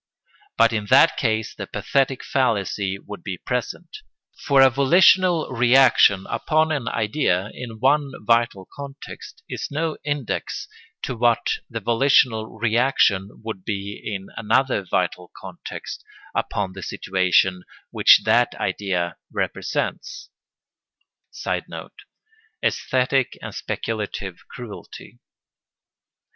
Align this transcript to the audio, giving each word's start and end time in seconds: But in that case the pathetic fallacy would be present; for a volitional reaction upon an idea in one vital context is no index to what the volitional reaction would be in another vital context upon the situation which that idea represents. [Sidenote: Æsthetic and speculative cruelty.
But 0.57 0.73
in 0.73 0.87
that 0.87 1.15
case 1.15 1.53
the 1.53 1.67
pathetic 1.67 2.23
fallacy 2.23 2.97
would 2.97 3.21
be 3.23 3.37
present; 3.37 3.97
for 4.47 4.63
a 4.63 4.69
volitional 4.71 5.49
reaction 5.51 6.25
upon 6.27 6.71
an 6.71 6.87
idea 6.87 7.51
in 7.53 7.79
one 7.79 8.09
vital 8.25 8.67
context 8.75 9.43
is 9.47 9.69
no 9.69 9.97
index 10.03 10.67
to 11.03 11.15
what 11.15 11.57
the 11.69 11.79
volitional 11.79 12.47
reaction 12.47 13.29
would 13.43 13.63
be 13.63 14.01
in 14.03 14.29
another 14.37 14.83
vital 14.83 15.31
context 15.37 16.03
upon 16.33 16.73
the 16.73 16.81
situation 16.81 17.61
which 17.91 18.21
that 18.25 18.55
idea 18.55 19.17
represents. 19.31 20.31
[Sidenote: 21.29 21.93
Æsthetic 22.65 23.33
and 23.39 23.53
speculative 23.53 24.39
cruelty. 24.49 25.19